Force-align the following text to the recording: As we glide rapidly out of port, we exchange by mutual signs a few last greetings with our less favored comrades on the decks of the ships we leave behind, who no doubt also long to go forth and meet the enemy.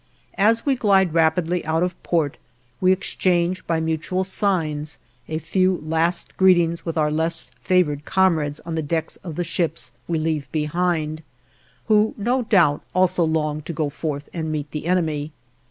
As 0.39 0.65
we 0.65 0.73
glide 0.73 1.13
rapidly 1.13 1.63
out 1.63 1.83
of 1.83 2.01
port, 2.01 2.37
we 2.79 2.91
exchange 2.91 3.67
by 3.67 3.79
mutual 3.79 4.23
signs 4.23 4.97
a 5.29 5.37
few 5.37 5.79
last 5.85 6.35
greetings 6.37 6.83
with 6.83 6.97
our 6.97 7.11
less 7.11 7.51
favored 7.61 8.03
comrades 8.03 8.59
on 8.61 8.73
the 8.73 8.81
decks 8.81 9.17
of 9.17 9.35
the 9.35 9.43
ships 9.43 9.91
we 10.07 10.17
leave 10.17 10.51
behind, 10.51 11.21
who 11.85 12.15
no 12.17 12.41
doubt 12.41 12.81
also 12.95 13.23
long 13.23 13.61
to 13.61 13.73
go 13.73 13.91
forth 13.91 14.27
and 14.33 14.51
meet 14.51 14.71
the 14.71 14.87
enemy. 14.87 15.33